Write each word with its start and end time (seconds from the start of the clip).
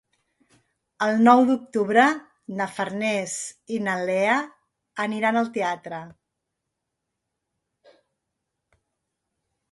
El 1.07 1.19
nou 1.25 1.39
d'octubre 1.47 2.05
na 2.61 2.65
Farners 2.77 3.35
i 3.75 3.77
na 3.87 3.97
Lea 4.09 4.37
aniran 5.05 5.37
al 5.43 5.51
teatre. 5.57 5.99